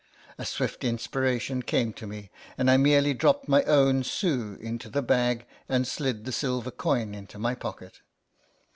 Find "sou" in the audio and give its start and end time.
4.03-4.57